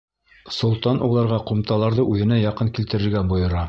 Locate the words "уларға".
1.09-1.39